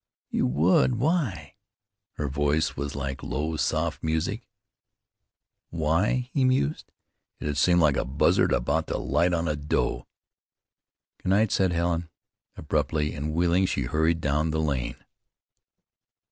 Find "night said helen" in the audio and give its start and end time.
11.29-12.09